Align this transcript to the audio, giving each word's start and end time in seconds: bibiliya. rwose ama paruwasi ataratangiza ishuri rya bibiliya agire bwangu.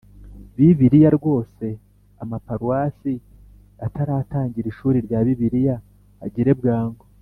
bibiliya. 0.55 1.09
rwose 1.17 1.65
ama 2.21 2.37
paruwasi 2.45 3.13
ataratangiza 3.85 4.67
ishuri 4.73 4.97
rya 5.05 5.19
bibiliya 5.25 5.75
agire 6.25 6.53
bwangu. 6.61 7.03